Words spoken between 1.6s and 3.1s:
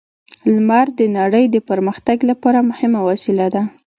پرمختګ لپاره مهمه